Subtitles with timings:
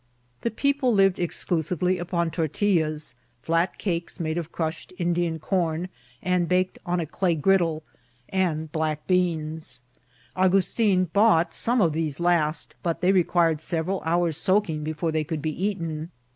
[0.41, 3.13] The people lived ex clusively upon tortillas—
[3.47, 5.89] ^flat cakes made of crushed Indian com,
[6.23, 7.83] and baked on a clay griddle—
[8.49, 9.83] and black beans.
[10.35, 15.39] Augustin bought some of these last, but they required several hours' soaking before they could
[15.39, 16.09] be eaten.